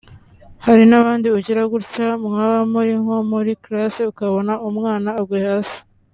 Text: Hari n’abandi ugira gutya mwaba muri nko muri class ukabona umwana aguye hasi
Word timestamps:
Hari 0.65 0.83
n’abandi 0.87 1.27
ugira 1.37 1.61
gutya 1.73 2.07
mwaba 2.23 2.59
muri 2.73 2.93
nko 3.03 3.17
muri 3.31 3.51
class 3.63 3.95
ukabona 4.11 4.53
umwana 4.69 5.09
aguye 5.21 5.45
hasi 5.53 5.79